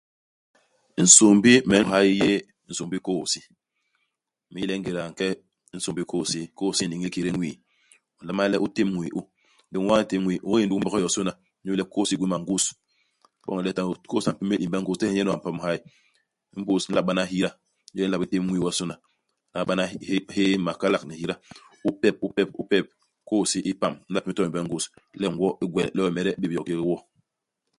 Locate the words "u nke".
5.07-5.27